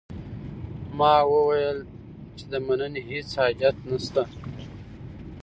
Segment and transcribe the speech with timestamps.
[0.97, 1.79] ما وویل
[2.35, 4.23] چې د مننې هیڅ حاجت نه شته.